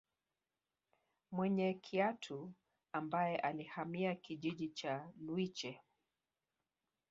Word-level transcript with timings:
Mwene 1.31 1.73
Kiatu 1.75 2.53
ambaye 2.91 3.37
alihamia 3.39 4.15
kijiji 4.15 4.69
cha 4.69 5.09
Lwiche 5.19 5.81